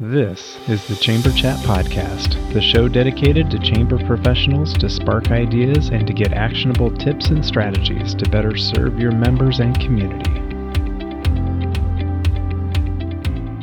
[0.00, 5.90] This is the Chamber Chat Podcast, the show dedicated to chamber professionals to spark ideas
[5.90, 10.30] and to get actionable tips and strategies to better serve your members and community.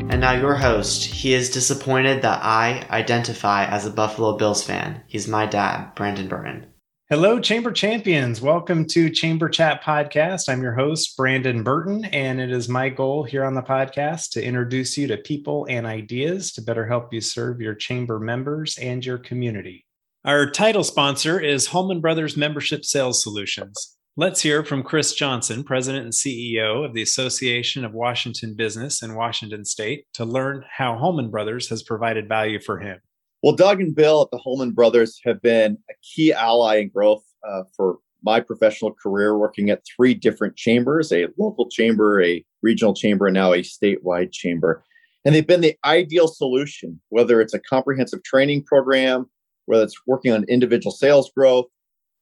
[0.08, 1.06] And now, your host.
[1.06, 5.02] He is disappointed that I identify as a Buffalo Bills fan.
[5.08, 6.68] He's my dad, Brandon Burton.
[7.12, 8.40] Hello, Chamber Champions.
[8.40, 10.48] Welcome to Chamber Chat Podcast.
[10.48, 14.44] I'm your host, Brandon Burton, and it is my goal here on the podcast to
[14.44, 19.04] introduce you to people and ideas to better help you serve your chamber members and
[19.04, 19.88] your community.
[20.24, 23.98] Our title sponsor is Holman Brothers Membership Sales Solutions.
[24.16, 29.16] Let's hear from Chris Johnson, President and CEO of the Association of Washington Business in
[29.16, 33.00] Washington State, to learn how Holman Brothers has provided value for him.
[33.42, 37.24] Well, Doug and Bill at the Holman Brothers have been a key ally in growth
[37.48, 42.94] uh, for my professional career, working at three different chambers a local chamber, a regional
[42.94, 44.84] chamber, and now a statewide chamber.
[45.24, 49.30] And they've been the ideal solution, whether it's a comprehensive training program,
[49.68, 51.68] whether it's working on individual sales growth,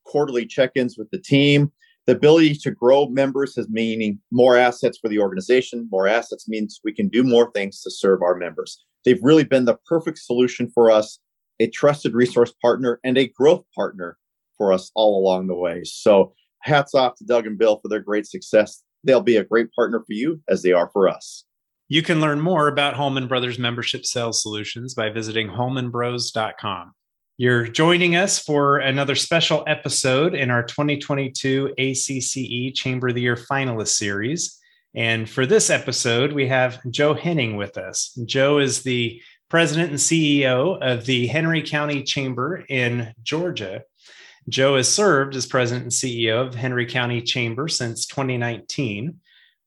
[0.05, 1.71] quarterly check ins with the team.
[2.05, 5.89] The ability to grow members has meaning more assets for the organization.
[5.91, 8.85] More assets means we can do more things to serve our members.
[9.07, 11.19] They've really been the perfect solution for us,
[11.61, 14.17] a trusted resource partner and a growth partner
[14.57, 15.85] for us all along the way.
[15.85, 18.83] So, hats off to Doug and Bill for their great success.
[19.05, 21.45] They'll be a great partner for you as they are for us.
[21.87, 26.91] You can learn more about Holman Brothers Membership Sales Solutions by visiting holmanbros.com.
[27.37, 33.37] You're joining us for another special episode in our 2022 ACCE Chamber of the Year
[33.37, 34.56] Finalist Series.
[34.97, 38.19] And for this episode, we have Joe Henning with us.
[38.25, 43.83] Joe is the president and CEO of the Henry County Chamber in Georgia.
[44.49, 49.19] Joe has served as president and CEO of Henry County Chamber since 2019.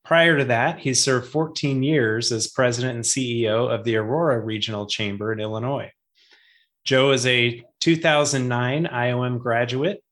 [0.04, 4.86] Prior to that, he served 14 years as president and CEO of the Aurora Regional
[4.86, 5.92] Chamber in Illinois.
[6.82, 10.02] Joe is a 2009 IOM graduate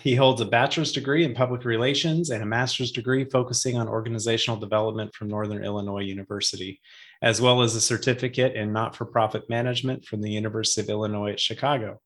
[0.00, 4.58] he holds a bachelor's degree in public relations and a master's degree focusing on organizational
[4.58, 6.80] development from Northern Illinois University,
[7.22, 11.32] as well as a certificate in not for profit management from the University of Illinois
[11.32, 12.00] at Chicago.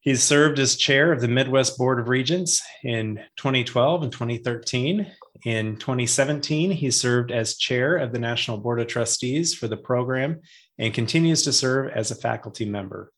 [0.00, 5.10] He's served as chair of the Midwest Board of Regents in 2012 and 2013.
[5.44, 10.40] In 2017, he served as chair of the National Board of Trustees for the program
[10.78, 13.12] and continues to serve as a faculty member.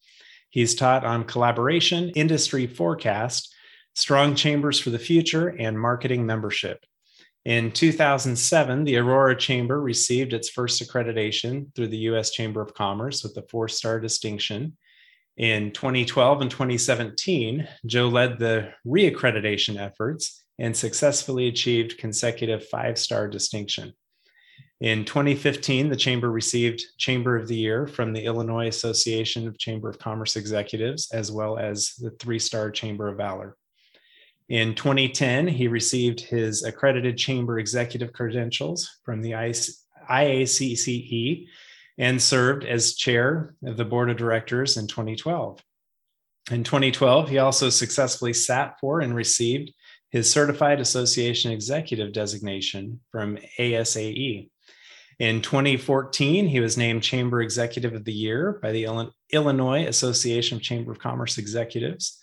[0.48, 3.54] He's taught on collaboration, industry forecast,
[4.00, 6.86] Strong Chambers for the Future, and Marketing Membership.
[7.44, 12.30] In 2007, the Aurora Chamber received its first accreditation through the U.S.
[12.30, 14.78] Chamber of Commerce with a four star distinction.
[15.36, 23.28] In 2012 and 2017, Joe led the reaccreditation efforts and successfully achieved consecutive five star
[23.28, 23.92] distinction.
[24.80, 29.90] In 2015, the Chamber received Chamber of the Year from the Illinois Association of Chamber
[29.90, 33.58] of Commerce Executives, as well as the three star Chamber of Valor.
[34.50, 39.30] In 2010, he received his accredited chamber executive credentials from the
[40.10, 41.46] IACCE
[41.98, 45.62] and served as chair of the board of directors in 2012.
[46.50, 49.72] In 2012, he also successfully sat for and received
[50.10, 54.50] his Certified Association Executive designation from ASAE.
[55.20, 60.62] In 2014, he was named Chamber Executive of the Year by the Illinois Association of
[60.62, 62.18] Chamber of Commerce Executives.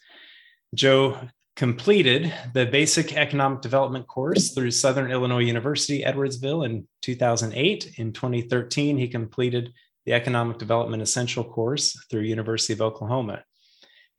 [0.75, 1.17] Joe
[1.57, 7.95] completed the basic economic development course through Southern Illinois University, Edwardsville in 2008.
[7.97, 9.73] In 2013, he completed
[10.05, 13.43] the economic development essential course through University of Oklahoma.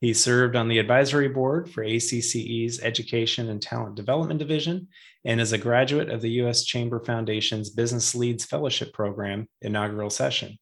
[0.01, 4.89] He served on the advisory board for ACCE's Education and Talent Development Division
[5.23, 6.65] and is a graduate of the U.S.
[6.65, 10.57] Chamber Foundation's Business Leads Fellowship Program inaugural session.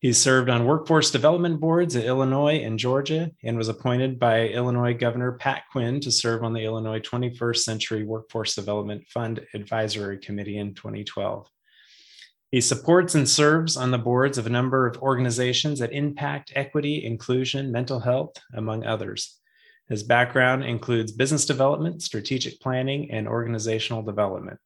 [0.00, 4.94] He served on workforce development boards at Illinois and Georgia and was appointed by Illinois
[4.94, 10.58] Governor Pat Quinn to serve on the Illinois 21st Century Workforce Development Fund Advisory Committee
[10.58, 11.48] in 2012.
[12.52, 17.04] He supports and serves on the boards of a number of organizations that impact equity,
[17.04, 19.36] inclusion, mental health, among others.
[19.88, 24.60] His background includes business development, strategic planning, and organizational development.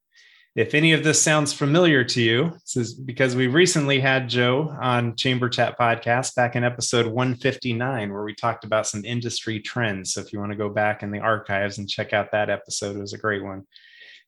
[0.54, 4.76] If any of this sounds familiar to you, this is because we recently had Joe
[4.82, 10.12] on Chamber Chat Podcast back in episode 159, where we talked about some industry trends.
[10.12, 12.96] So if you want to go back in the archives and check out that episode,
[12.96, 13.66] it was a great one.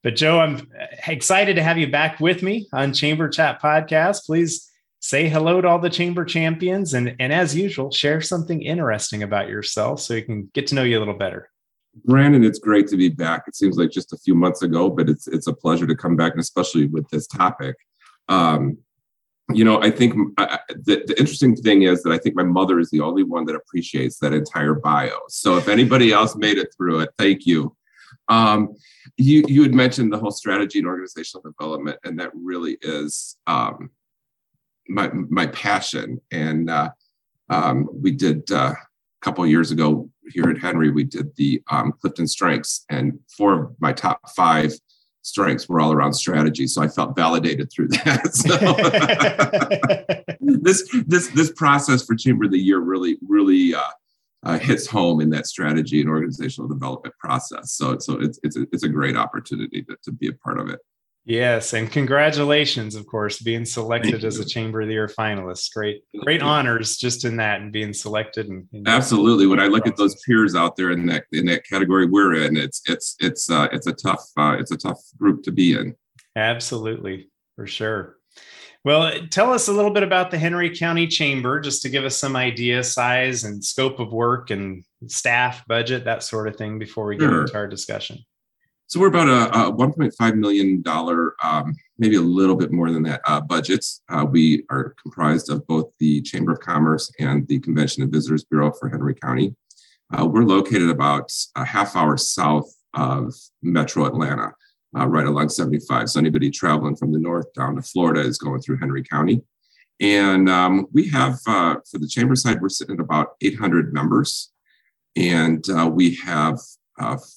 [0.02, 0.66] But Joe, I'm
[1.06, 4.24] excited to have you back with me on Chamber Chat Podcast.
[4.24, 4.70] Please
[5.00, 9.50] say hello to all the Chamber champions and, and as usual, share something interesting about
[9.50, 11.50] yourself so we can get to know you a little better.
[12.04, 13.44] Brandon, it's great to be back.
[13.46, 16.16] It seems like just a few months ago, but it's it's a pleasure to come
[16.16, 17.76] back, and especially with this topic.
[18.28, 18.78] Um,
[19.52, 22.78] you know, I think I, the, the interesting thing is that I think my mother
[22.78, 25.18] is the only one that appreciates that entire bio.
[25.28, 27.76] So if anybody else made it through it, thank you.
[28.28, 28.74] Um,
[29.16, 33.90] you you had mentioned the whole strategy and organizational development, and that really is um,
[34.88, 36.20] my my passion.
[36.30, 36.90] And uh,
[37.50, 38.76] um, we did uh, a
[39.20, 43.76] couple years ago here at Henry, we did the um, Clifton Strengths, and four of
[43.80, 44.72] my top five
[45.22, 46.66] strengths were all around strategy.
[46.66, 48.34] So I felt validated through that.
[48.34, 48.56] So
[50.40, 53.82] this this this process for Chamber of the Year really really uh,
[54.44, 57.72] uh, hits home in that strategy and organizational development process.
[57.72, 60.68] So so it's it's a, it's a great opportunity to, to be a part of
[60.68, 60.80] it.
[61.26, 65.72] Yes, and congratulations, of course, being selected as a Chamber of the Year finalist.
[65.72, 68.48] Great, great honors just in that and being selected.
[68.48, 71.66] And, and absolutely, when I look at those peers out there in that in that
[71.66, 75.42] category we're in, it's it's it's uh, it's a tough uh, it's a tough group
[75.44, 75.96] to be in.
[76.36, 78.18] Absolutely, for sure.
[78.84, 82.18] Well, tell us a little bit about the Henry County Chamber, just to give us
[82.18, 87.06] some idea, size and scope of work and staff, budget, that sort of thing, before
[87.06, 87.40] we get sure.
[87.42, 88.18] into our discussion.
[88.86, 93.02] So we're about a, a 1.5 million dollar, um, maybe a little bit more than
[93.04, 94.02] that uh, budgets.
[94.10, 98.44] Uh, we are comprised of both the Chamber of Commerce and the Convention and Visitors
[98.44, 99.54] Bureau for Henry County.
[100.16, 104.52] Uh, we're located about a half hour south of Metro Atlanta,
[104.96, 106.10] uh, right along 75.
[106.10, 109.40] So anybody traveling from the north down to Florida is going through Henry County.
[110.00, 114.52] And um, we have, uh, for the chamber side, we're sitting at about 800 members.
[115.16, 116.58] And uh, we have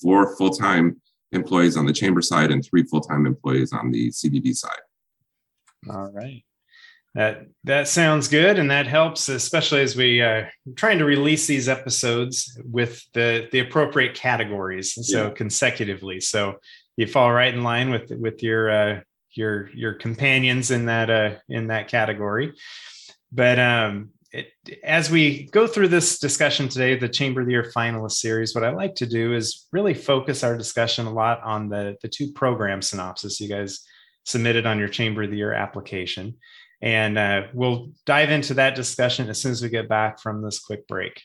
[0.01, 1.01] four full time
[1.31, 4.79] employees on the chamber side and three full-time employees on the CVB side.
[5.89, 6.43] All right.
[7.15, 10.43] That that sounds good, and that helps, especially as we uh,
[10.75, 15.29] trying to release these episodes with the the appropriate categories, so yeah.
[15.31, 16.19] consecutively.
[16.19, 16.57] So
[16.95, 18.99] you fall right in line with with your uh,
[19.31, 22.53] your your companions in that uh, in that category.
[23.31, 24.47] But um, it,
[24.83, 28.63] as we go through this discussion today, the Chamber of the Year finalist series, what
[28.63, 32.31] I like to do is really focus our discussion a lot on the, the two
[32.33, 33.81] program synopsis you guys
[34.25, 36.35] submitted on your Chamber of the Year application.
[36.81, 40.59] And uh, we'll dive into that discussion as soon as we get back from this
[40.59, 41.21] quick break.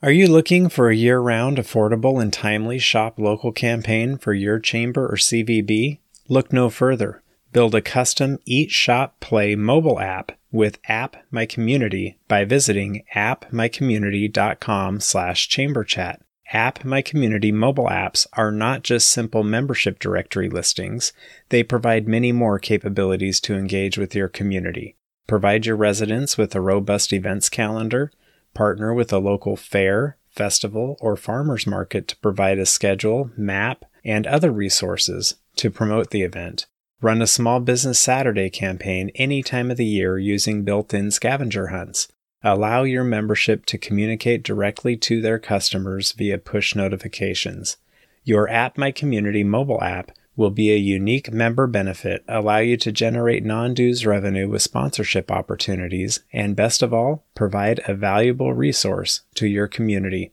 [0.00, 4.60] Are you looking for a year round, affordable, and timely shop local campaign for your
[4.60, 5.98] chamber or CVB?
[6.28, 7.22] Look no further.
[7.50, 15.00] Build a custom Eat Shop Play mobile app with App My Community by visiting appmycommunity.com
[15.00, 16.20] slash chamberchat.
[16.52, 21.14] App My Community mobile apps are not just simple membership directory listings,
[21.48, 24.96] they provide many more capabilities to engage with your community.
[25.26, 28.10] Provide your residents with a robust events calendar,
[28.52, 34.26] partner with a local fair, festival, or farmers market to provide a schedule, map, and
[34.26, 36.66] other resources to promote the event
[37.00, 41.68] Run a small business Saturday campaign any time of the year using built in scavenger
[41.68, 42.08] hunts.
[42.42, 47.76] Allow your membership to communicate directly to their customers via push notifications.
[48.24, 52.90] Your App My Community mobile app will be a unique member benefit, allow you to
[52.90, 59.20] generate non dues revenue with sponsorship opportunities, and best of all, provide a valuable resource
[59.36, 60.32] to your community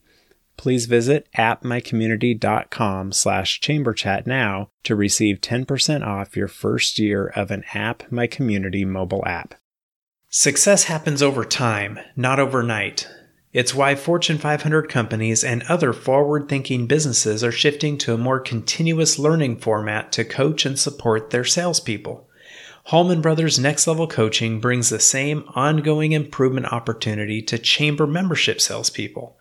[0.56, 7.64] please visit appmycommunity.com slash chamberchat now to receive 10% off your first year of an
[7.74, 9.54] App My Community mobile app.
[10.28, 13.08] Success happens over time, not overnight.
[13.52, 18.38] It's why Fortune 500 companies and other forward thinking businesses are shifting to a more
[18.38, 22.28] continuous learning format to coach and support their salespeople.
[22.86, 29.36] Holman Brothers Next Level Coaching brings the same ongoing improvement opportunity to chamber membership salespeople.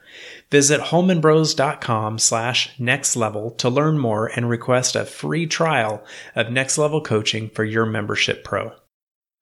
[0.52, 6.04] Visit holmanbros.com slash next level to learn more and request a free trial
[6.36, 8.74] of Next Level Coaching for your membership pro.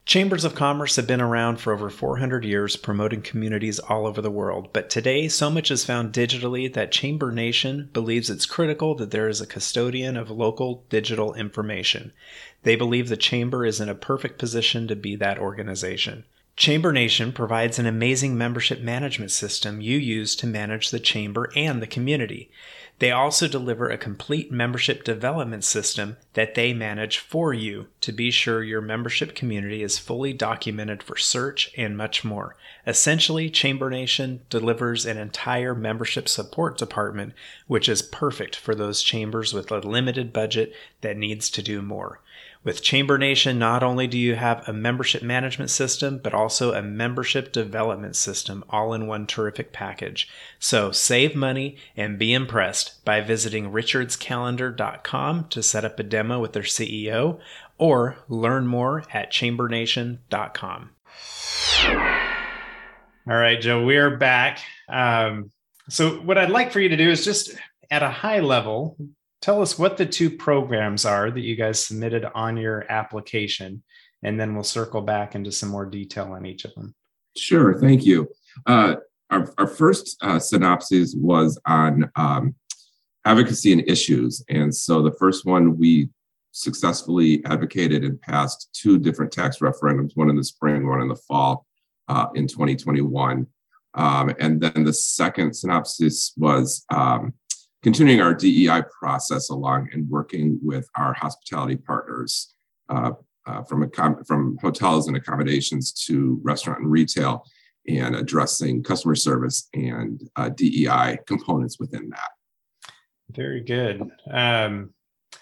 [0.05, 4.29] Chambers of Commerce have been around for over 400 years, promoting communities all over the
[4.29, 4.67] world.
[4.73, 9.29] But today, so much is found digitally that Chamber Nation believes it's critical that there
[9.29, 12.11] is a custodian of local digital information.
[12.63, 16.25] They believe the Chamber is in a perfect position to be that organization.
[16.55, 21.81] Chamber Nation provides an amazing membership management system you use to manage the chamber and
[21.81, 22.51] the community.
[22.99, 28.29] They also deliver a complete membership development system that they manage for you to be
[28.29, 32.55] sure your membership community is fully documented for search and much more.
[32.85, 37.33] Essentially, Chamber Nation delivers an entire membership support department,
[37.65, 42.21] which is perfect for those chambers with a limited budget that needs to do more.
[42.63, 46.81] With Chamber Nation, not only do you have a membership management system, but also a
[46.81, 50.29] membership development system all in one terrific package.
[50.59, 56.53] So save money and be impressed by visiting richardscalendar.com to set up a demo with
[56.53, 57.39] their CEO
[57.77, 60.89] or learn more at chambernation.com.
[63.25, 64.59] All right, Joe, we are back.
[64.87, 65.51] Um,
[65.89, 67.51] so, what I'd like for you to do is just
[67.89, 68.97] at a high level
[69.43, 73.83] tell us what the two programs are that you guys submitted on your application,
[74.23, 76.95] and then we'll circle back into some more detail on each of them.
[77.35, 78.29] Sure, thank you.
[78.65, 78.95] Uh,
[79.29, 82.55] our, our first uh, synopsis was on um,
[83.25, 84.41] advocacy and issues.
[84.47, 86.07] And so the first one we
[86.53, 91.17] successfully advocated and passed two different tax referendums, one in the spring, one in the
[91.27, 91.65] fall
[92.07, 93.45] uh, in 2021.
[93.95, 97.33] Um, and then the second synopsis was um,
[97.83, 102.55] continuing our DEI process along and working with our hospitality partners
[102.89, 103.11] uh,
[103.45, 103.91] uh, from,
[104.25, 107.45] from hotels and accommodations to restaurant and retail
[107.87, 112.29] and addressing customer service and uh, DEI components within that.
[113.29, 114.09] Very good.
[114.31, 114.93] Um,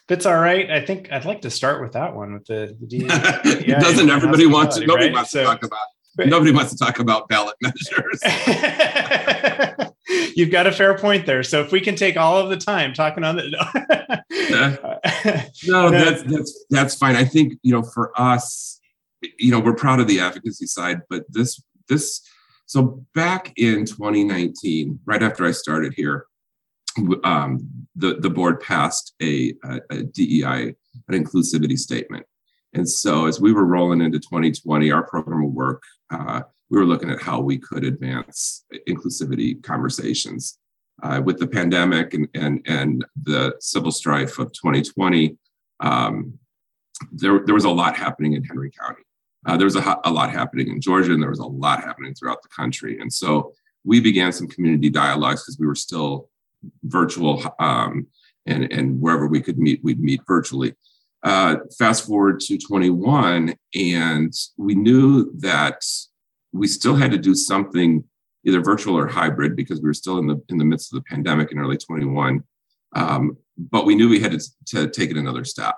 [0.09, 2.87] it's all right, I think I'd like to start with that one with the, the
[2.87, 3.07] DEI.
[3.79, 4.85] Doesn't everybody want to?
[4.85, 5.13] Nobody right?
[5.13, 5.79] wants so, to talk about.
[6.17, 8.21] Nobody wants to talk about ballot measures.
[10.35, 11.43] you've got a fair point there.
[11.43, 14.23] So if we can take all of the time talking on the
[15.67, 17.15] no, that's that's that's fine.
[17.15, 18.79] I think you know for us,
[19.39, 22.21] you know, we're proud of the advocacy side, but this this
[22.65, 26.25] so back in 2019, right after I started here,
[27.23, 30.75] um, the the board passed a, a, a DEI
[31.07, 32.25] an inclusivity statement.
[32.73, 36.85] And so as we were rolling into 2020, our program of work uh, we were
[36.85, 40.57] looking at how we could advance inclusivity conversations.
[41.03, 45.35] Uh, with the pandemic and, and, and the civil strife of 2020,
[45.79, 46.33] um,
[47.11, 49.01] there, there was a lot happening in Henry County.
[49.47, 52.13] Uh, there was a, a, lot happening in Georgia, and there was a lot happening
[52.13, 52.99] throughout the country.
[52.99, 56.29] And so we began some community dialogues because we were still
[56.83, 58.05] virtual, um,
[58.45, 60.75] and, and wherever we could meet, we'd meet virtually.
[61.23, 65.83] Uh, fast forward to 21, and we knew that
[66.53, 68.03] we still had to do something
[68.45, 71.09] either virtual or hybrid because we were still in the in the midst of the
[71.09, 72.43] pandemic in early 21
[72.95, 75.75] um, but we knew we had to, to, take it another step.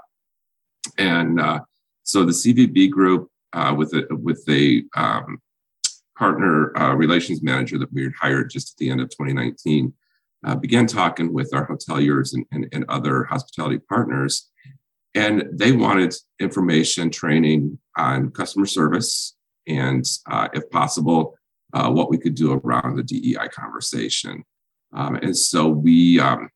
[0.97, 1.61] And uh,
[2.03, 5.39] so the cvb group uh, with a with a um,
[6.17, 9.93] partner uh, relations manager that we had hired just at the end of 2019
[10.45, 14.49] uh, began talking with our hoteliers and, and, and other hospitality partners.
[15.15, 19.35] And they wanted information training on customer service
[19.67, 21.35] and uh, if possible,
[21.73, 24.43] uh, what we could do around the DEI conversation.
[24.93, 26.49] Um, and so we um,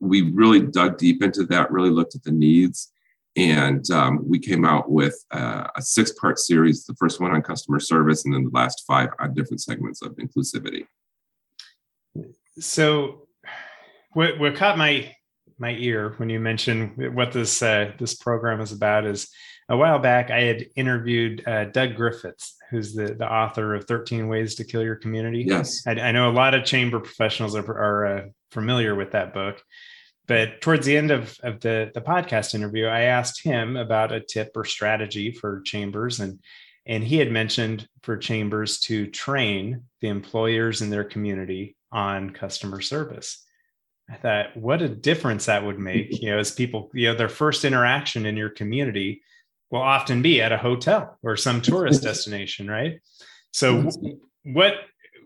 [0.00, 2.92] we really dug deep into that, really looked at the needs,
[3.36, 6.84] and um, we came out with a, a six part series.
[6.84, 10.16] The first one on customer service, and then the last five on different segments of
[10.16, 10.86] inclusivity.
[12.58, 13.28] So,
[14.12, 15.14] what what caught my
[15.58, 19.28] my ear when you mentioned what this uh, this program is about is
[19.68, 24.28] a while back, I had interviewed uh, Doug Griffiths, who's the, the author of 13
[24.28, 25.44] Ways to Kill Your Community.
[25.46, 25.82] Yes.
[25.86, 29.60] I, I know a lot of chamber professionals are, are uh, familiar with that book.
[30.28, 34.20] But towards the end of, of the, the podcast interview, I asked him about a
[34.20, 36.20] tip or strategy for chambers.
[36.20, 36.40] And,
[36.84, 42.80] and he had mentioned for chambers to train the employers in their community on customer
[42.80, 43.44] service.
[44.08, 47.28] I thought, what a difference that would make, you know, as people, you know, their
[47.28, 49.22] first interaction in your community
[49.70, 53.00] will often be at a hotel or some tourist destination, right?
[53.52, 53.90] So
[54.44, 54.74] what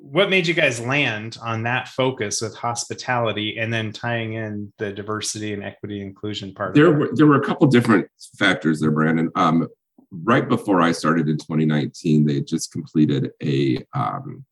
[0.02, 4.92] what made you guys land on that focus with hospitality and then tying in the
[4.92, 6.74] diversity and equity inclusion part?
[6.74, 9.30] There were there were a couple different factors there, Brandon.
[9.34, 9.68] Um,
[10.10, 14.44] right before I started in 2019, they just completed a um,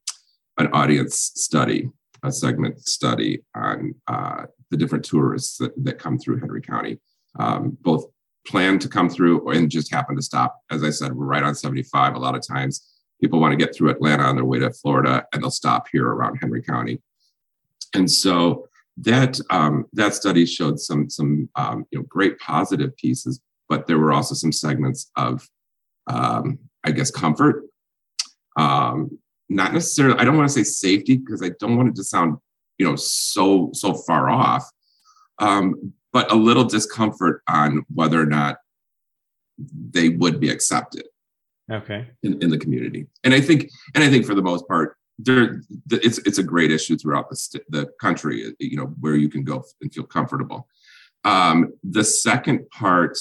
[0.59, 1.88] an audience study,
[2.23, 6.99] a segment study on uh, the different tourists that, that come through Henry County,
[7.38, 8.07] um, both
[8.47, 10.61] plan to come through and just happen to stop.
[10.71, 12.14] As I said, we're right on 75.
[12.14, 12.87] A lot of times
[13.21, 16.07] people want to get through Atlanta on their way to Florida and they'll stop here
[16.07, 17.02] around Henry County.
[17.95, 18.68] And so
[19.02, 23.99] that um, that study showed some some um, you know great positive pieces, but there
[23.99, 25.49] were also some segments of
[26.09, 27.64] um, I guess comfort.
[28.57, 29.18] Um,
[29.49, 30.18] not necessarily.
[30.18, 32.38] I don't want to say safety because I don't want it to sound
[32.78, 34.68] you know so so far off.
[36.18, 38.58] But a little discomfort on whether or not
[39.56, 41.04] they would be accepted
[41.70, 42.08] okay.
[42.25, 43.06] in, in the community.
[43.22, 46.72] And i think and i think for the most part there it's it's a great
[46.72, 50.66] issue throughout the, the country you know where you can go and feel comfortable.
[51.22, 53.16] Um, the second part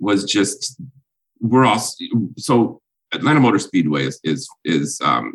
[0.00, 0.82] was just
[1.40, 1.82] we're all
[2.36, 2.80] so
[3.12, 5.34] Atlanta Motor Speedway is is is um,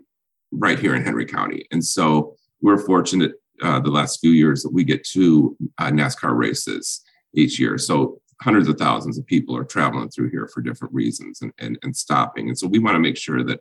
[0.51, 4.73] right here in Henry County, and so we're fortunate uh, the last few years that
[4.73, 7.01] we get two uh, NASCAR races
[7.33, 7.77] each year.
[7.77, 11.77] So hundreds of thousands of people are traveling through here for different reasons and, and,
[11.83, 12.47] and stopping.
[12.47, 13.59] And so we want to make sure that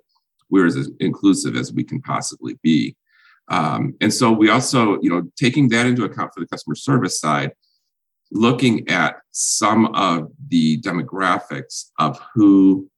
[0.50, 2.96] we're as inclusive as we can possibly be.
[3.48, 7.18] Um, and so we also, you know, taking that into account for the customer service
[7.18, 7.52] side,
[8.30, 12.88] looking at some of the demographics of who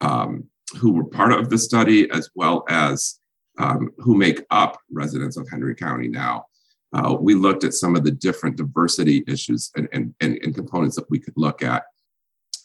[0.00, 0.44] um,
[0.78, 3.20] who were part of the study, as well as
[3.58, 6.46] um, who make up residents of Henry County now.
[6.92, 10.94] Uh, we looked at some of the different diversity issues and, and, and, and, components
[10.94, 11.82] that we could look at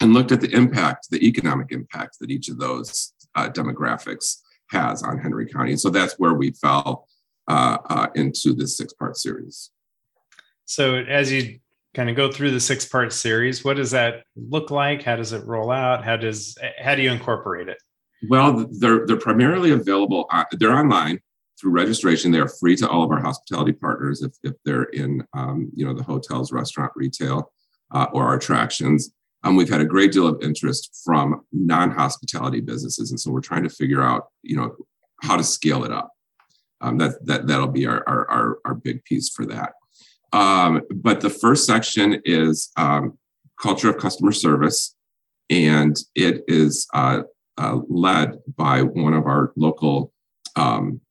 [0.02, 5.02] and looked at the impact, the economic impact that each of those uh, demographics has
[5.02, 5.72] on Henry County.
[5.72, 7.08] And so that's where we fell
[7.48, 9.72] uh, uh into this six part series.
[10.66, 11.60] So as you
[11.96, 15.02] kind of go through the six part series, what does that look like?
[15.02, 16.04] How does it roll out?
[16.06, 17.82] How does how do you incorporate it?
[18.28, 20.26] Well, they're they're primarily available.
[20.32, 21.20] Uh, they're online
[21.60, 22.32] through registration.
[22.32, 25.86] They are free to all of our hospitality partners if, if they're in um, you
[25.86, 27.52] know the hotels, restaurant, retail,
[27.94, 29.12] uh, or our attractions.
[29.44, 33.64] Um, we've had a great deal of interest from non-hospitality businesses, and so we're trying
[33.64, 34.76] to figure out you know
[35.22, 36.12] how to scale it up.
[36.82, 39.74] Um, that that that'll be our, our our our big piece for that.
[40.34, 43.18] Um, but the first section is um,
[43.62, 44.96] culture of customer service,
[45.50, 47.22] and it is uh,
[47.60, 50.14] uh, led by one of our local
[50.56, 51.02] um,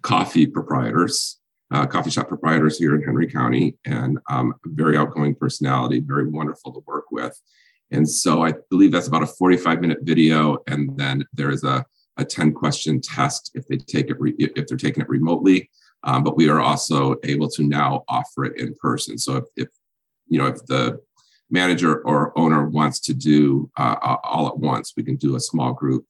[0.00, 1.38] coffee proprietors,
[1.70, 6.72] uh, coffee shop proprietors here in Henry County, and um, very outgoing personality, very wonderful
[6.72, 7.38] to work with.
[7.90, 11.84] And so I believe that's about a 45 minute video, and then there is a,
[12.16, 15.70] a 10 question test if they take it re- if they're taking it remotely.
[16.02, 19.18] Um, but we are also able to now offer it in person.
[19.18, 19.68] So if, if
[20.28, 21.00] you know if the
[21.50, 25.72] manager or owner wants to do uh, all at once, we can do a small
[25.72, 26.06] group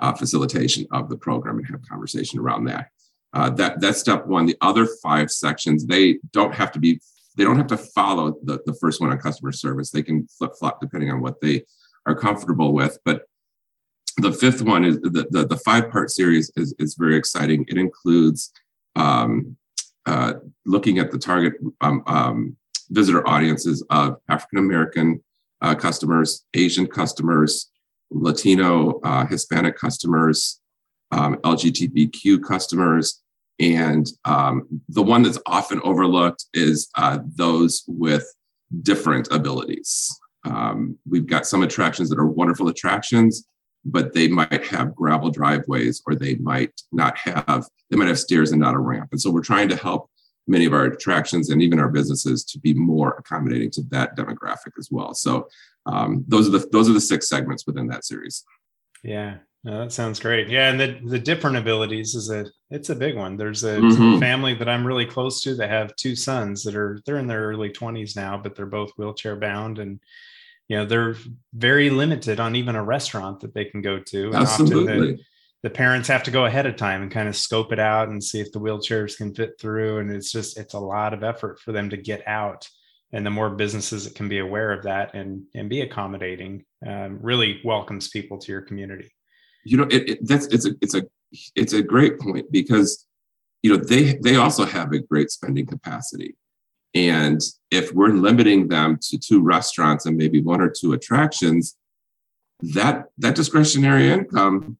[0.00, 2.88] uh, facilitation of the program and have conversation around that.
[3.32, 4.46] Uh, that that's step one.
[4.46, 7.00] The other five sections they don't have to be
[7.36, 9.90] they don't have to follow the, the first one on customer service.
[9.90, 11.64] They can flip flop depending on what they
[12.06, 12.98] are comfortable with.
[13.04, 13.26] But
[14.16, 17.66] the fifth one is the, the, the five part series is, is very exciting.
[17.68, 18.52] It includes
[18.94, 19.56] um,
[20.06, 20.34] uh,
[20.64, 22.56] looking at the target um, um,
[22.90, 25.22] visitor audiences of African American
[25.62, 27.70] uh, customers, Asian customers,
[28.10, 30.60] Latino, uh, Hispanic customers,
[31.10, 33.22] um, LGBTQ customers.
[33.58, 38.26] And um, the one that's often overlooked is uh, those with
[38.82, 40.14] different abilities.
[40.44, 43.46] Um, we've got some attractions that are wonderful attractions,
[43.84, 48.52] but they might have gravel driveways or they might not have, they might have stairs
[48.52, 49.08] and not a ramp.
[49.12, 50.10] And so we're trying to help
[50.46, 54.72] many of our attractions and even our businesses to be more accommodating to that demographic
[54.78, 55.14] as well.
[55.14, 55.48] So
[55.86, 58.44] um, those are the those are the six segments within that series.
[59.02, 60.48] Yeah, no, that sounds great.
[60.48, 63.36] Yeah, and the the different abilities is a it's a big one.
[63.36, 64.18] There's a, mm-hmm.
[64.18, 67.42] family that I'm really close to that have two sons that are they're in their
[67.42, 70.00] early 20s now, but they're both wheelchair bound and
[70.68, 71.16] you know they're
[71.54, 74.26] very limited on even a restaurant that they can go to.
[74.26, 75.12] And Absolutely.
[75.12, 75.22] The,
[75.62, 78.22] the parents have to go ahead of time and kind of scope it out and
[78.22, 79.98] see if the wheelchairs can fit through.
[79.98, 82.68] And it's just it's a lot of effort for them to get out.
[83.12, 87.18] And the more businesses that can be aware of that and and be accommodating um,
[87.22, 89.10] really welcomes people to your community.
[89.64, 91.02] You know it, it, that's it's a it's a
[91.54, 93.06] it's a great point because
[93.62, 96.36] you know they they also have a great spending capacity.
[96.94, 97.40] And
[97.70, 101.76] if we're limiting them to two restaurants and maybe one or two attractions
[102.60, 104.78] that that discretionary income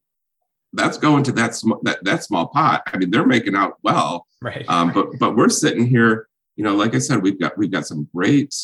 [0.76, 2.82] that's going to that small that, that small pot.
[2.86, 4.26] I mean they're making out well.
[4.40, 4.64] Right.
[4.68, 7.86] Um, but but we're sitting here you know, like I said, we've got we've got
[7.86, 8.54] some great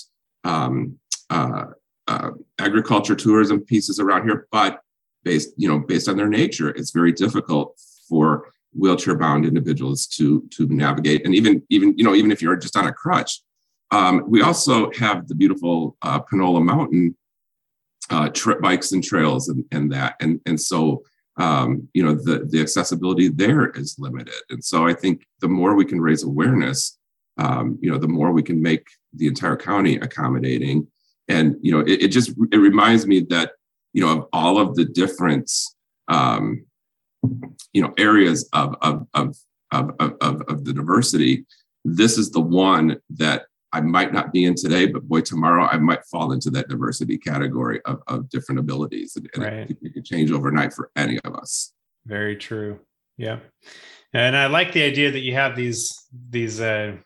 [0.45, 0.99] um,
[1.31, 1.67] uh,
[2.09, 4.81] uh, agriculture tourism pieces around here, but
[5.23, 10.49] based you know based on their nature, it's very difficult for wheelchair bound individuals to
[10.57, 13.41] to navigate, and even even you know even if you're just on a crutch.
[13.91, 17.15] Um, we also have the beautiful uh, Panola Mountain
[18.09, 21.03] uh, trip bikes and trails and, and that, and and so
[21.39, 25.75] um, you know the the accessibility there is limited, and so I think the more
[25.75, 26.99] we can raise awareness
[27.39, 30.87] um, you know, the more we can make the entire county accommodating.
[31.29, 33.53] And, you know, it, it just, it reminds me that,
[33.93, 35.51] you know, of all of the different,
[36.09, 36.65] um,
[37.73, 39.37] you know, areas of, of, of,
[39.71, 41.47] of, of, of the diversity,
[41.85, 45.79] this is the one that I might not be in today, but boy, tomorrow I
[45.79, 49.17] might fall into that diversity category of, of different abilities.
[49.17, 49.71] And, and right.
[49.71, 51.73] it, it could change overnight for any of us.
[52.07, 52.81] Very true.
[53.17, 53.39] Yeah.
[54.13, 56.97] And I like the idea that you have these, these, uh,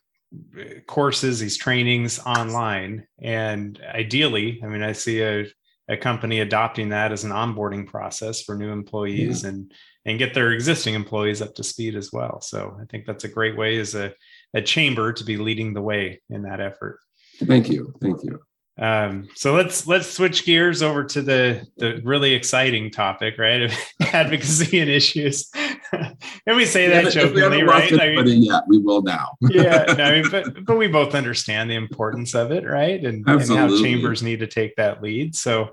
[0.87, 3.07] courses, these trainings online.
[3.23, 5.47] And ideally, I mean, I see a,
[5.89, 9.51] a company adopting that as an onboarding process for new employees yeah.
[9.51, 9.73] and
[10.07, 12.41] and get their existing employees up to speed as well.
[12.41, 14.15] So I think that's a great way as a,
[14.55, 16.99] a chamber to be leading the way in that effort.
[17.45, 17.95] Thank you.
[18.01, 18.41] Thank you.
[18.79, 23.63] Um, so let's let's switch gears over to the the really exciting topic, right?
[23.63, 23.73] Of
[24.13, 25.51] advocacy and issues.
[25.93, 27.93] and we say that jokingly, right?
[27.99, 29.31] I mean, yeah, we will now.
[29.41, 33.03] yeah, no, I mean, but but we both understand the importance of it, right?
[33.03, 35.35] And, and how chambers need to take that lead.
[35.35, 35.71] So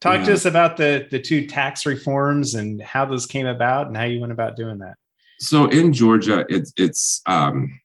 [0.00, 0.26] talk yeah.
[0.26, 4.04] to us about the the two tax reforms and how those came about and how
[4.04, 4.94] you went about doing that.
[5.38, 7.78] So in Georgia, it's it's um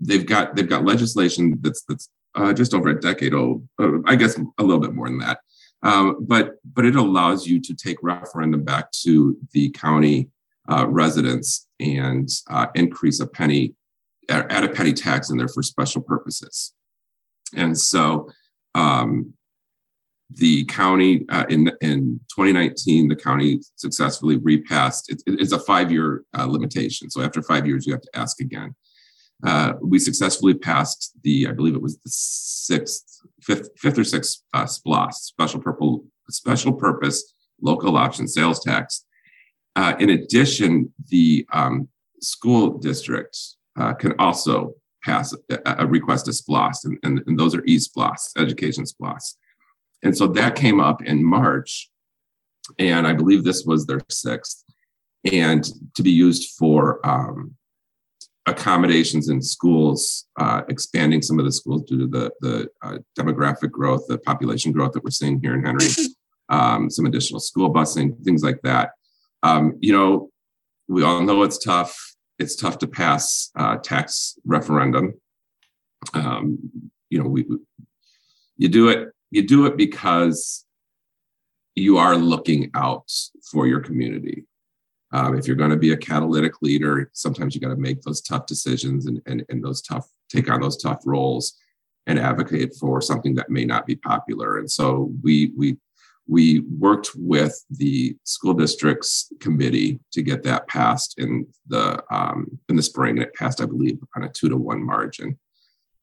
[0.00, 3.66] they've got they've got legislation that's that's uh, just over a decade old.
[3.78, 5.38] Uh, I guess a little bit more than that.
[5.82, 10.28] Um, but but it allows you to take referendum back to the county
[10.70, 13.74] uh, residents and uh, increase a penny,
[14.28, 16.72] add a penny tax in there for special purposes.
[17.56, 18.30] And so
[18.74, 19.34] um,
[20.30, 25.10] the county uh, in in 2019, the county successfully repassed.
[25.10, 28.40] It, it's a five year uh, limitation, so after five years, you have to ask
[28.40, 28.74] again
[29.44, 34.42] uh, we successfully passed the, I believe it was the sixth, fifth, fifth or sixth
[34.54, 36.00] uh, SPLOST, special purpose,
[36.30, 39.04] special purpose local option sales tax.
[39.74, 41.88] Uh, in addition, the um,
[42.20, 43.38] school district
[43.78, 48.38] uh, can also pass a, a request to SPLOST, and, and, and those are e-SPLOST,
[48.38, 49.36] education SPLOST.
[50.02, 51.90] And so that came up in March,
[52.78, 54.64] and I believe this was their sixth,
[55.32, 57.56] and to be used for um,
[58.46, 63.70] accommodations in schools, uh, expanding some of the schools due to the, the uh, demographic
[63.70, 65.86] growth, the population growth that we're seeing here in Henry,
[66.48, 68.92] um, some additional school busing, things like that.
[69.42, 70.30] Um, you know,
[70.88, 72.14] we all know it's tough.
[72.38, 75.14] It's tough to pass uh, tax referendum.
[76.14, 76.58] Um,
[77.10, 77.46] you know, we
[78.56, 79.12] you do it.
[79.30, 80.64] You do it because
[81.74, 83.10] you are looking out
[83.50, 84.44] for your community.
[85.12, 88.22] Um, if you're going to be a catalytic leader, sometimes you got to make those
[88.22, 91.54] tough decisions and, and, and those tough, take on those tough roles
[92.06, 94.58] and advocate for something that may not be popular.
[94.58, 95.76] And so we, we,
[96.26, 102.76] we worked with the school districts committee to get that passed in the um, in
[102.76, 103.18] the spring.
[103.18, 105.38] And it passed, I believe, on a two to one margin.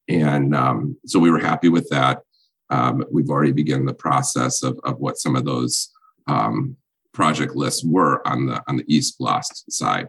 [0.09, 2.21] And um, so we were happy with that.
[2.69, 5.89] Um, we've already begun the process of, of what some of those
[6.27, 6.75] um,
[7.19, 10.07] project lists were on the on the e-SPLOST side.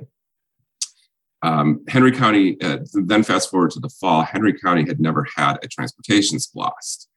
[1.43, 5.59] Um, Henry County, uh, then fast forward to the fall, Henry County had never had
[5.65, 7.09] a transportation SPLOST.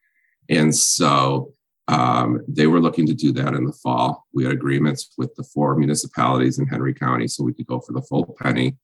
[0.49, 1.53] And so
[1.87, 4.25] um, they were looking to do that in the fall.
[4.33, 7.93] We had agreements with the four municipalities in Henry County, so we could go for
[7.93, 8.77] the full penny.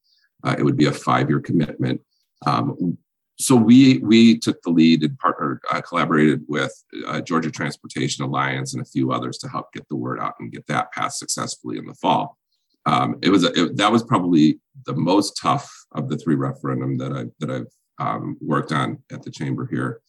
[0.43, 2.01] Uh, it would be a five year commitment.
[2.45, 2.99] Um,
[3.39, 6.73] so we we took the lead and partnered, uh, collaborated with
[7.07, 10.51] uh, Georgia Transportation Alliance and a few others to help get the word out and
[10.51, 12.37] get that passed successfully in the fall.
[12.85, 16.97] Um, it was a, it, that was probably the most tough of the three referendum
[16.97, 20.01] that I that I've um, worked on at the chamber here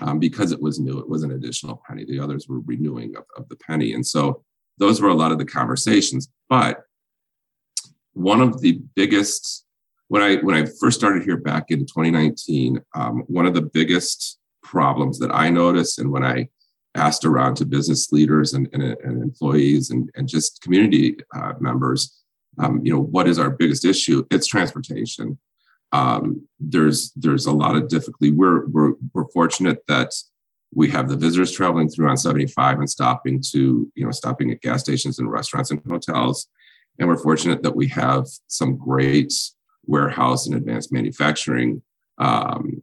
[0.00, 0.98] um, because it was new.
[0.98, 2.06] It was an additional penny.
[2.06, 4.42] The others were renewing of, of the penny, and so
[4.78, 6.30] those were a lot of the conversations.
[6.48, 6.84] But
[8.14, 9.66] one of the biggest
[10.08, 14.38] when I when I first started here back in 2019, um, one of the biggest
[14.62, 16.48] problems that I noticed, and when I
[16.94, 22.22] asked around to business leaders and, and, and employees and, and just community uh, members,
[22.58, 24.26] um, you know, what is our biggest issue?
[24.30, 25.38] It's transportation.
[25.92, 28.30] Um, there's there's a lot of difficulty.
[28.30, 30.12] We're we're we're fortunate that
[30.74, 34.60] we have the visitors traveling through on 75 and stopping to you know stopping at
[34.60, 36.48] gas stations and restaurants and hotels,
[36.98, 39.32] and we're fortunate that we have some great
[39.88, 41.82] warehouse and advanced manufacturing
[42.18, 42.82] um,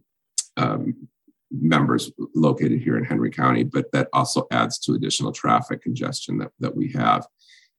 [0.58, 1.08] um,
[1.52, 6.52] members located here in Henry County, but that also adds to additional traffic congestion that,
[6.60, 7.26] that we have.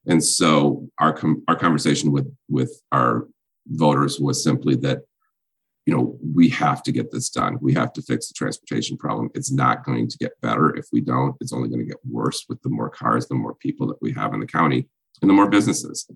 [0.07, 3.27] And so our, com- our conversation with, with our
[3.67, 5.01] voters was simply that,
[5.85, 7.59] you know, we have to get this done.
[7.61, 9.31] We have to fix the transportation problem.
[9.35, 11.37] It's not going to get better if we don't.
[11.41, 14.13] It's only going to get worse with the more cars, the more people that we
[14.13, 14.89] have in the county,
[15.21, 16.09] and the more businesses.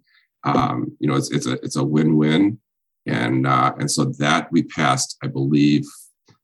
[0.44, 2.58] Um, you know, it's, it's a it's a win-win
[3.06, 5.84] and uh, and so that we passed, I believe,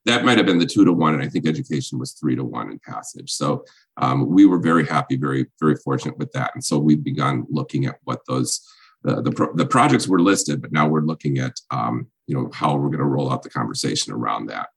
[0.05, 2.45] that might have been the two to one, and I think education was three to
[2.45, 3.33] one in passage.
[3.33, 3.64] So
[3.97, 7.87] um, we were very happy, very very fortunate with that, and so we've begun looking
[7.87, 8.66] at what those
[9.03, 12.51] the the, pro- the projects were listed, but now we're looking at um, you know
[12.53, 14.69] how we're going to roll out the conversation around that.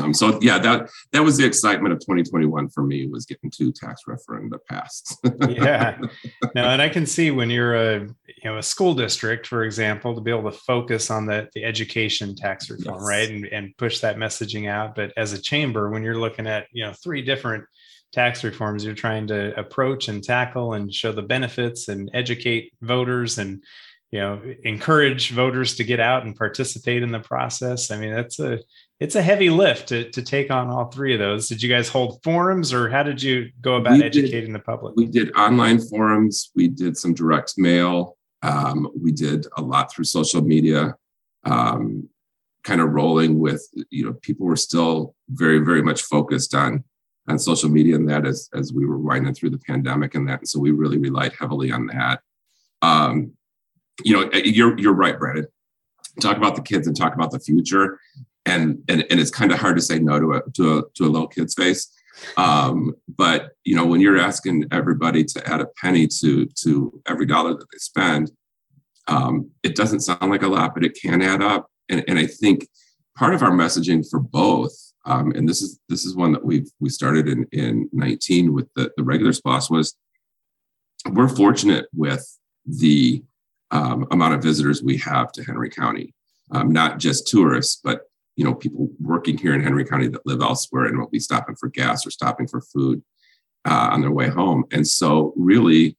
[0.00, 3.72] Um, so yeah, that that was the excitement of 2021 for me was getting two
[3.72, 5.16] tax referenda passed.
[5.48, 5.98] yeah,
[6.54, 8.08] no, and I can see when you're a
[8.44, 11.64] you know a school district for example to be able to focus on the the
[11.64, 13.08] education tax reform yes.
[13.08, 16.66] right and, and push that messaging out but as a chamber when you're looking at
[16.72, 17.64] you know three different
[18.12, 23.38] tax reforms you're trying to approach and tackle and show the benefits and educate voters
[23.38, 23.64] and
[24.10, 28.38] you know encourage voters to get out and participate in the process i mean that's
[28.38, 28.58] a
[29.00, 31.48] it's a heavy lift to, to take on all three of those.
[31.48, 34.64] Did you guys hold forums or how did you go about we educating did, the
[34.64, 34.94] public?
[34.96, 36.50] We did online forums.
[36.54, 38.16] We did some direct mail.
[38.42, 40.94] Um, we did a lot through social media
[41.44, 42.08] um,
[42.62, 46.82] kind of rolling with you know people were still very very much focused on
[47.28, 50.40] on social media and that as as we were winding through the pandemic and that.
[50.40, 52.20] And so we really relied heavily on that.
[52.82, 53.32] Um,
[54.02, 55.46] you know, you're you're right, Brandon.
[56.20, 57.98] Talk about the kids and talk about the future,
[58.46, 61.04] and and and it's kind of hard to say no to a to a to
[61.04, 61.92] a little kid's face.
[62.36, 67.26] Um, but you know, when you're asking everybody to add a penny to to every
[67.26, 68.30] dollar that they spend,
[69.08, 71.70] um, it doesn't sound like a lot, but it can add up.
[71.88, 72.68] And and I think
[73.16, 74.74] part of our messaging for both,
[75.06, 78.68] um, and this is this is one that we've we started in in 19 with
[78.76, 79.96] the the regular SPLOST was
[81.10, 82.26] we're fortunate with
[82.64, 83.22] the
[83.70, 86.14] um, amount of visitors we have to Henry County,
[86.52, 88.02] um, not just tourists, but
[88.36, 91.56] you know people working here in Henry County that live elsewhere and will be stopping
[91.56, 93.02] for gas or stopping for food
[93.64, 94.64] uh, on their way home.
[94.72, 95.96] And so, really,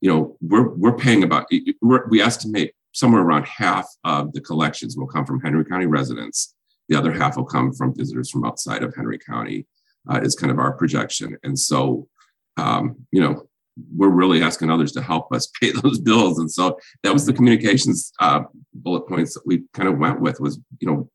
[0.00, 1.46] you know, we're we're paying about
[1.80, 6.54] we're, we estimate somewhere around half of the collections will come from Henry County residents.
[6.88, 9.66] The other half will come from visitors from outside of Henry County.
[10.08, 11.36] Uh, is kind of our projection.
[11.42, 12.08] And so,
[12.56, 13.46] um, you know,
[13.94, 16.38] we're really asking others to help us pay those bills.
[16.38, 18.40] And so that was the communications uh,
[18.72, 21.10] bullet points that we kind of went with was, you know,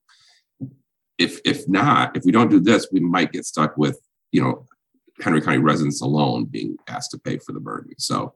[1.17, 3.99] if if not, if we don't do this, we might get stuck with,
[4.31, 4.65] you know,
[5.21, 7.93] Henry County residents alone being asked to pay for the burden.
[7.97, 8.35] So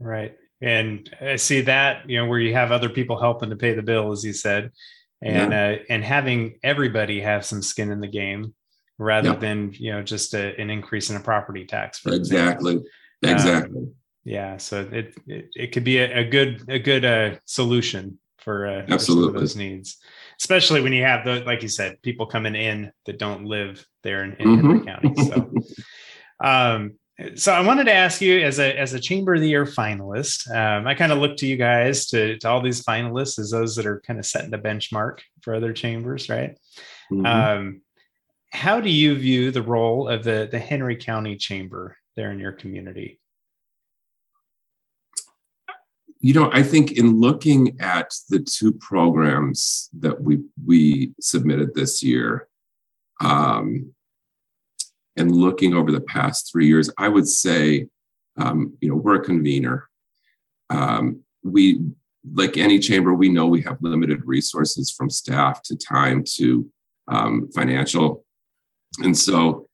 [0.00, 0.36] right.
[0.60, 3.82] And I see that, you know, where you have other people helping to pay the
[3.82, 4.70] bill, as you said,
[5.20, 5.70] and yeah.
[5.72, 8.54] uh, and having everybody have some skin in the game
[8.98, 9.36] rather yeah.
[9.36, 11.98] than you know just a, an increase in a property tax.
[11.98, 12.76] For exactly.
[13.22, 13.32] Example.
[13.32, 13.78] Exactly.
[13.78, 14.56] Um, yeah.
[14.56, 18.84] So it, it, it could be a, a good a good uh, solution for, uh,
[18.88, 19.98] absolutely for those needs,
[20.40, 24.24] especially when you have the like you said, people coming in that don't live there
[24.24, 24.66] in, in mm-hmm.
[24.66, 25.14] Henry County.
[25.24, 25.52] So.
[26.46, 26.94] um,
[27.36, 30.50] so I wanted to ask you as a as a Chamber of the Year finalist,
[30.54, 33.76] um, I kind of look to you guys to, to all these finalists as those
[33.76, 36.58] that are kind of setting the benchmark for other chambers, right?
[37.12, 37.26] Mm-hmm.
[37.26, 37.82] Um,
[38.50, 42.52] how do you view the role of the the Henry County Chamber there in your
[42.52, 43.20] community?
[46.24, 52.02] You know, I think in looking at the two programs that we we submitted this
[52.02, 52.48] year,
[53.20, 53.92] um,
[55.18, 57.88] and looking over the past three years, I would say,
[58.38, 59.90] um, you know, we're a convener.
[60.70, 61.82] Um, we,
[62.32, 66.66] like any chamber, we know we have limited resources from staff to time to
[67.06, 68.24] um, financial,
[69.00, 69.68] and so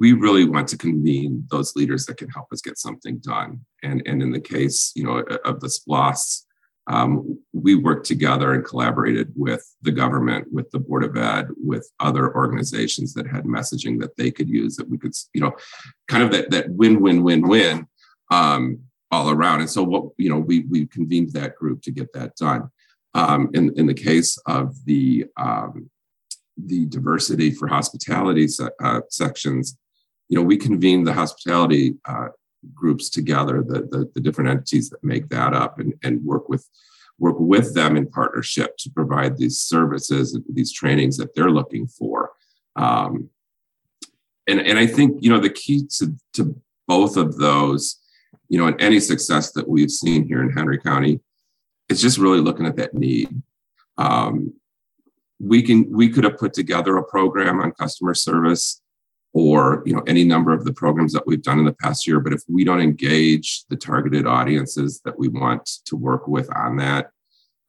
[0.00, 3.60] we really want to convene those leaders that can help us get something done.
[3.82, 6.46] And, and in the case, you know, of the SPLOST,
[6.86, 11.88] um, we worked together and collaborated with the government, with the Board of Ed, with
[12.00, 15.52] other organizations that had messaging that they could use that we could, you know,
[16.08, 17.86] kind of that, that win, win, win, win
[18.30, 19.60] um, all around.
[19.60, 22.70] And so what, you know, we, we convened that group to get that done.
[23.12, 25.90] Um, in, in the case of the um,
[26.66, 28.46] the diversity for hospitality
[28.82, 29.76] uh, sections,
[30.30, 32.28] you know, we convene the hospitality uh,
[32.72, 36.66] groups together, the, the, the different entities that make that up, and and work with
[37.18, 42.30] work with them in partnership to provide these services, these trainings that they're looking for.
[42.76, 43.28] Um,
[44.46, 47.98] and and I think you know the key to to both of those,
[48.48, 51.18] you know, and any success that we've seen here in Henry County,
[51.88, 53.42] is just really looking at that need.
[53.98, 54.54] Um,
[55.40, 58.80] we can we could have put together a program on customer service
[59.32, 62.18] or you know any number of the programs that we've done in the past year
[62.18, 66.76] but if we don't engage the targeted audiences that we want to work with on
[66.76, 67.10] that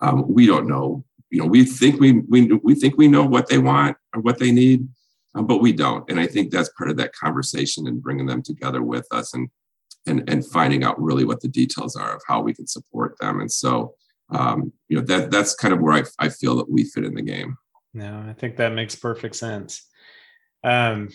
[0.02, 1.06] um, we don't know.
[1.30, 4.38] You know we think we, we we think we know what they want or what
[4.38, 4.88] they need
[5.34, 6.10] um, but we don't.
[6.10, 9.50] And i think that's part of that conversation and bringing them together with us and
[10.06, 13.39] and and finding out really what the details are of how we can support them.
[13.39, 13.93] And so
[14.30, 17.15] um, you know that that's kind of where I, I feel that we fit in
[17.15, 17.58] the game.
[17.93, 19.86] No i think that makes perfect sense.
[20.63, 21.10] Um,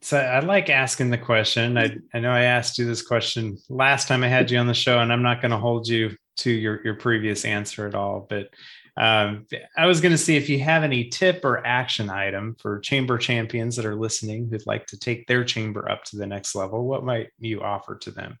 [0.00, 1.78] so I like asking the question.
[1.78, 4.74] I, I know I asked you this question last time I had you on the
[4.74, 8.26] show, and I'm not going to hold you to your, your previous answer at all.
[8.28, 8.50] But
[8.96, 12.80] um, I was going to see if you have any tip or action item for
[12.80, 16.54] chamber champions that are listening who'd like to take their chamber up to the next
[16.54, 16.84] level.
[16.84, 18.38] What might you offer to them?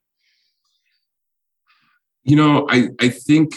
[2.24, 3.54] You know, I, I think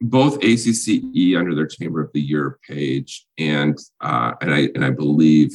[0.00, 4.90] both ACCE under their Chamber of the Year page and uh, and I and I
[4.90, 5.52] believe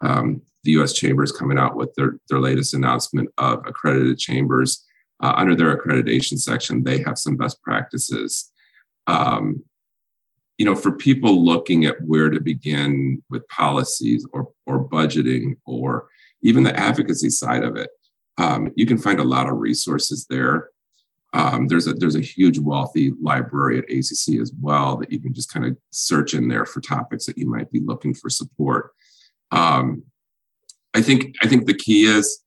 [0.00, 0.92] um, the U.S.
[0.92, 4.84] Chamber is coming out with their their latest announcement of accredited chambers
[5.22, 6.84] uh, under their accreditation section.
[6.84, 8.50] They have some best practices.
[9.06, 9.64] Um,
[10.58, 16.08] you know, for people looking at where to begin with policies or or budgeting or
[16.42, 17.90] even the advocacy side of it,
[18.38, 20.70] um, you can find a lot of resources there.
[21.32, 25.32] Um, there's a there's a huge wealthy library at ACC as well that you can
[25.32, 28.92] just kind of search in there for topics that you might be looking for support.
[29.50, 30.04] Um,
[30.94, 32.42] I think I think the key is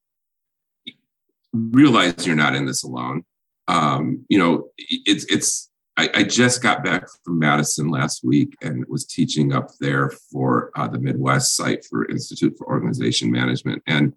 [1.54, 3.24] realize you're not in this alone.
[3.68, 5.70] Um, you know, it's it's.
[5.98, 10.70] I, I, just got back from Madison last week and was teaching up there for
[10.76, 14.14] uh, the Midwest site for Institute for Organization Management, and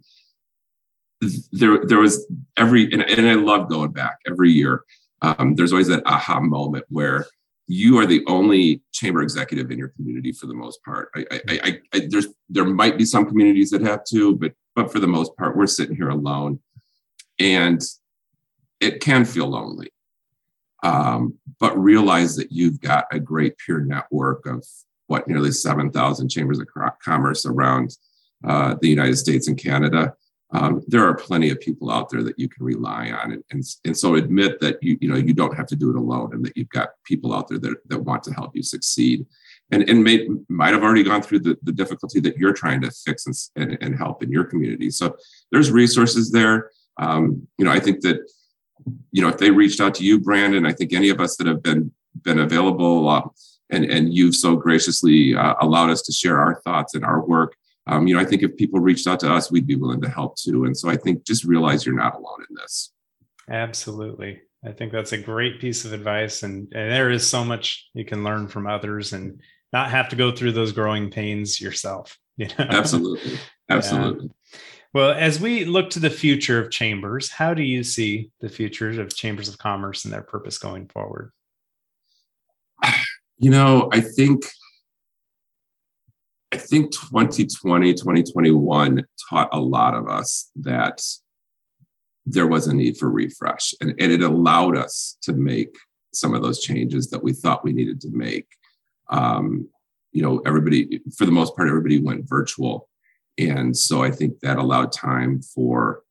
[1.52, 4.82] there there was every and, and I love going back every year.
[5.22, 7.26] Um, there's always that aha moment where
[7.70, 11.10] you are the only chamber executive in your community for the most part.
[11.14, 14.90] I, I, I, I, there's there might be some communities that have to, but but
[14.90, 16.60] for the most part, we're sitting here alone,
[17.38, 17.82] and
[18.80, 19.90] it can feel lonely.
[20.82, 24.64] Um, but realize that you've got a great peer network of
[25.08, 26.68] what nearly seven thousand chambers of
[27.04, 27.96] commerce around
[28.44, 30.14] uh, the United States and Canada
[30.50, 33.62] um, there are plenty of people out there that you can rely on and, and,
[33.84, 36.44] and so admit that you you know you don't have to do it alone and
[36.44, 39.26] that you've got people out there that, that want to help you succeed.
[39.70, 42.90] And and may, might have already gone through the, the difficulty that you're trying to
[42.90, 44.90] fix and, and, and help in your community.
[44.90, 45.16] So
[45.52, 46.70] there's resources there.
[46.98, 48.18] Um, you know i think that
[49.12, 51.46] you know if they reached out to you brandon i think any of us that
[51.46, 53.22] have been been available uh,
[53.70, 57.56] and and you've so graciously uh, allowed us to share our thoughts and our work
[57.88, 60.08] um, you know, I think if people reached out to us, we'd be willing to
[60.10, 60.64] help too.
[60.64, 62.92] And so I think just realize you're not alone in this.
[63.50, 64.42] Absolutely.
[64.64, 66.42] I think that's a great piece of advice.
[66.42, 69.40] And, and there is so much you can learn from others and
[69.72, 72.16] not have to go through those growing pains yourself.
[72.38, 72.66] You know?
[72.68, 73.36] Absolutely.
[73.68, 74.26] Absolutely.
[74.26, 74.58] Yeah.
[74.94, 79.00] Well, as we look to the future of chambers, how do you see the future
[79.00, 81.32] of chambers of commerce and their purpose going forward?
[83.40, 84.42] You know, I think
[86.52, 91.02] I think 2020, 2021 taught a lot of us that
[92.24, 95.74] there was a need for refresh and, and it allowed us to make
[96.12, 98.46] some of those changes that we thought we needed to make.
[99.10, 99.68] Um,
[100.12, 102.88] you know, everybody, for the most part, everybody went virtual.
[103.38, 106.02] And so I think that allowed time for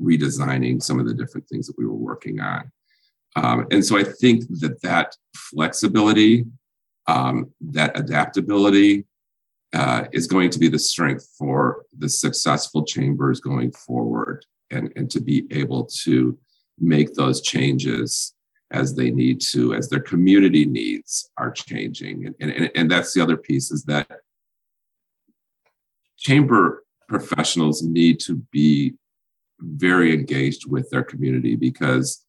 [0.00, 2.70] redesigning some of the different things that we were working on.
[3.36, 6.46] Um, and so I think that that flexibility,
[7.06, 9.04] um, that adaptability,
[9.72, 15.10] uh, is going to be the strength for the successful chambers going forward and, and
[15.10, 16.36] to be able to
[16.78, 18.34] make those changes
[18.72, 22.26] as they need to, as their community needs are changing.
[22.40, 24.08] And, and, and that's the other piece is that
[26.16, 28.94] chamber professionals need to be
[29.58, 32.24] very engaged with their community because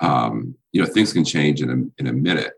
[0.00, 2.54] um, you know things can change in a, in a minute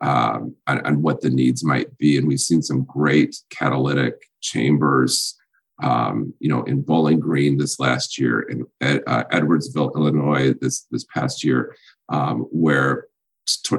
[0.00, 2.18] um, on, on, what the needs might be.
[2.18, 5.36] And we've seen some great catalytic chambers,
[5.82, 11.04] um, you know, in Bowling Green this last year, in uh, Edwardsville, Illinois this this
[11.04, 11.74] past year,
[12.08, 13.06] um, where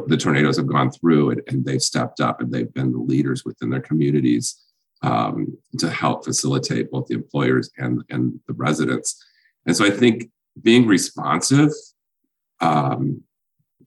[0.07, 3.43] the tornadoes have gone through and, and, they've stepped up and they've been the leaders
[3.43, 4.63] within their communities
[5.01, 9.23] um, to help facilitate both the employers and and the residents.
[9.65, 10.29] And so I think
[10.61, 11.71] being responsive
[12.59, 13.23] um,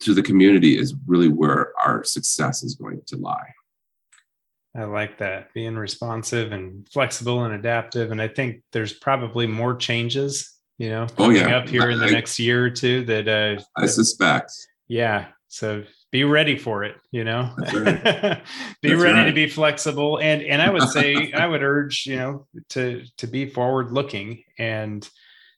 [0.00, 3.52] to the community is really where our success is going to lie.
[4.74, 8.12] I like that being responsive and flexible and adaptive.
[8.12, 11.56] And I think there's probably more changes, you know, oh, yeah.
[11.56, 14.52] up here I, in the I, next year or two that uh, I suspect.
[14.86, 15.26] Yeah.
[15.48, 15.82] So
[16.12, 17.74] be ready for it, you know, right.
[18.82, 19.24] be That's ready right.
[19.24, 20.20] to be flexible.
[20.20, 24.44] And, and I would say, I would urge, you know, to, to be forward looking
[24.56, 25.08] and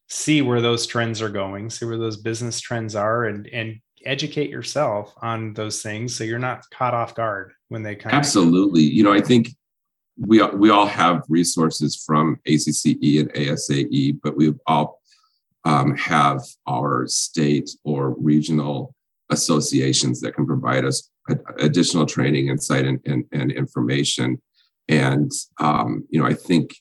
[0.09, 4.51] see where those trends are going, see where those business trends are and, and educate
[4.51, 8.12] yourself on those things so you're not caught off guard when they come.
[8.12, 8.83] Absolutely.
[8.83, 9.49] You know, I think
[10.19, 15.01] we we all have resources from ACCE and ASAE, but we all
[15.65, 18.95] um, have our state or regional
[19.31, 21.11] associations that can provide us
[21.59, 24.41] additional training, insight, and, and, and information.
[24.88, 26.75] And um, you know, I think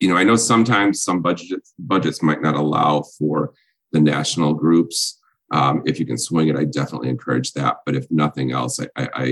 [0.00, 3.54] you know, I know sometimes some budgets budgets might not allow for
[3.92, 5.18] the national groups
[5.54, 7.78] um, if you can swing it, I definitely encourage that.
[7.86, 9.24] But if nothing else, I, I, I,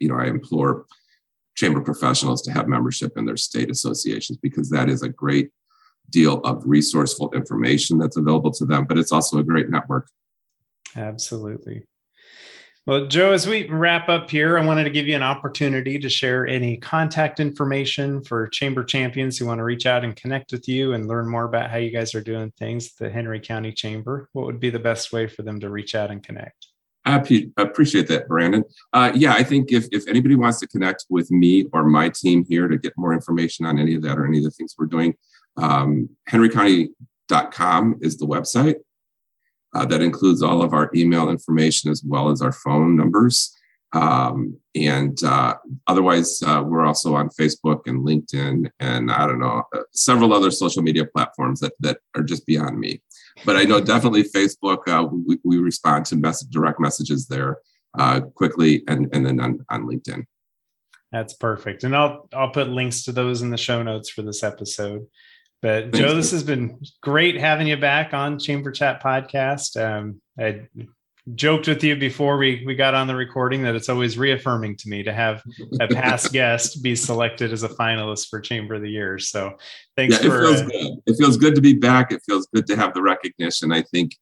[0.00, 0.86] you know, I implore
[1.54, 5.50] chamber professionals to have membership in their state associations because that is a great
[6.10, 8.84] deal of resourceful information that's available to them.
[8.88, 10.08] But it's also a great network
[10.96, 11.84] Absolutely.
[12.86, 16.10] Well, Joe, as we wrap up here, I wanted to give you an opportunity to
[16.10, 20.68] share any contact information for chamber champions who want to reach out and connect with
[20.68, 23.72] you and learn more about how you guys are doing things at the Henry County
[23.72, 24.28] Chamber.
[24.32, 26.66] What would be the best way for them to reach out and connect?
[27.06, 27.22] I
[27.56, 28.64] appreciate that, Brandon.
[28.92, 32.44] Uh, yeah, I think if, if anybody wants to connect with me or my team
[32.46, 34.84] here to get more information on any of that or any of the things we're
[34.84, 35.14] doing,
[35.56, 38.76] um, henrycounty.com is the website.
[39.74, 43.56] Uh, that includes all of our email information as well as our phone numbers.
[43.94, 45.54] Um, and uh,
[45.86, 50.50] otherwise, uh, we're also on Facebook and LinkedIn and I don't know, uh, several other
[50.50, 53.00] social media platforms that, that are just beyond me.
[53.44, 57.58] But I know definitely Facebook, uh, we, we, respond to message, direct messages there
[57.96, 60.24] uh, quickly and, and then on, on LinkedIn.
[61.12, 61.84] That's perfect.
[61.84, 65.06] And I'll, I'll put links to those in the show notes for this episode.
[65.64, 69.82] But Thanks, Joe, this has been great having you back on Chamber Chat podcast.
[69.82, 70.68] Um, I
[71.34, 74.90] joked with you before we we got on the recording that it's always reaffirming to
[74.90, 75.42] me to have
[75.80, 79.18] a past guest be selected as a finalist for Chamber of the Year.
[79.18, 79.56] So
[79.96, 80.42] thanks yeah, for.
[80.42, 80.90] It feels, uh, good.
[81.06, 82.12] it feels good to be back.
[82.12, 83.72] It feels good to have the recognition.
[83.72, 84.18] I think,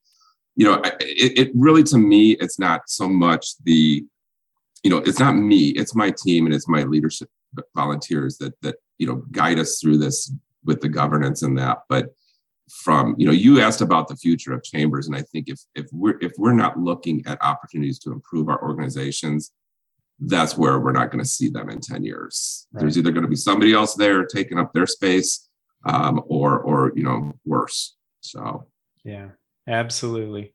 [0.54, 4.04] you know, it, it really to me, it's not so much the,
[4.84, 5.70] you know, it's not me.
[5.70, 7.28] It's my team and it's my leadership
[7.74, 10.32] volunteers that that you know guide us through this
[10.64, 11.78] with the governance and that.
[11.88, 12.14] But
[12.70, 15.86] from you know, you asked about the future of chambers, and I think if if
[15.92, 19.52] we're if we're not looking at opportunities to improve our organizations,
[20.20, 22.66] that's where we're not going to see them in 10 years.
[22.72, 22.82] Right.
[22.82, 25.48] There's either going to be somebody else there taking up their space,
[25.84, 27.96] um, or or you know worse.
[28.20, 28.66] So
[29.04, 29.30] yeah,
[29.68, 30.54] absolutely.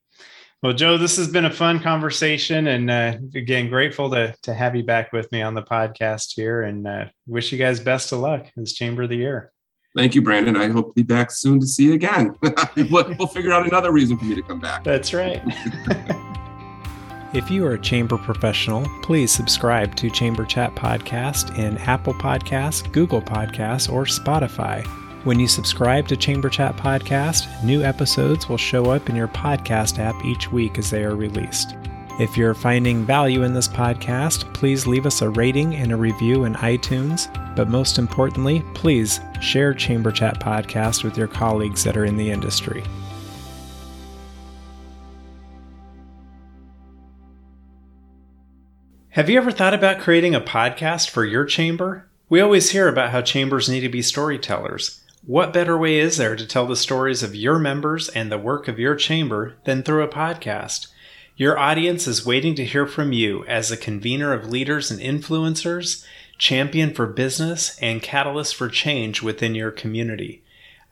[0.63, 4.75] Well, Joe, this has been a fun conversation, and uh, again, grateful to to have
[4.75, 8.19] you back with me on the podcast here, and uh, wish you guys best of
[8.19, 9.51] luck as Chamber of the Year.
[9.97, 10.55] Thank you, Brandon.
[10.55, 12.35] I hope to be back soon to see you again.
[12.91, 14.83] we'll, we'll figure out another reason for me to come back.
[14.83, 15.41] That's right.
[17.33, 22.89] if you are a chamber professional, please subscribe to Chamber Chat Podcast in Apple Podcasts,
[22.91, 24.85] Google Podcasts, or Spotify.
[25.25, 29.97] When you subscribe to Chamber Chat Podcast, new episodes will show up in your podcast
[29.97, 31.75] app each week as they are released.
[32.19, 36.45] If you're finding value in this podcast, please leave us a rating and a review
[36.45, 37.31] in iTunes.
[37.55, 42.31] But most importantly, please share Chamber Chat Podcast with your colleagues that are in the
[42.31, 42.83] industry.
[49.09, 52.09] Have you ever thought about creating a podcast for your chamber?
[52.29, 55.03] We always hear about how chambers need to be storytellers.
[55.23, 58.67] What better way is there to tell the stories of your members and the work
[58.67, 60.87] of your chamber than through a podcast?
[61.37, 66.03] Your audience is waiting to hear from you as a convener of leaders and influencers,
[66.39, 70.41] champion for business, and catalyst for change within your community.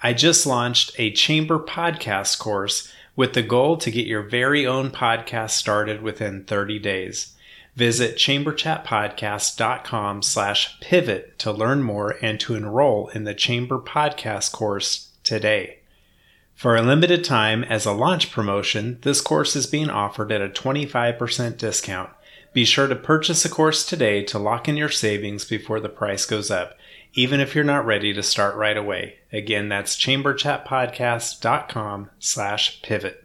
[0.04, 4.92] I just launched a chamber podcast course with the goal to get your very own
[4.92, 7.34] podcast started within 30 days.
[7.76, 15.10] Visit chamberchatpodcast.com slash pivot to learn more and to enroll in the Chamber Podcast course
[15.24, 15.80] today.
[16.56, 20.48] For a limited time, as a launch promotion, this course is being offered at a
[20.48, 22.12] 25% discount.
[22.54, 26.26] Be sure to purchase a course today to lock in your savings before the price
[26.26, 26.78] goes up,
[27.14, 29.16] even if you're not ready to start right away.
[29.34, 33.25] Again, that's chamberchatpodcast.com slash pivot.